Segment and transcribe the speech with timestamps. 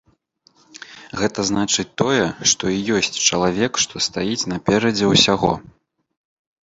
[1.23, 5.53] Гэта значыць тое, што і ёсць чалавек, што стаіць наперадзе ўсяго.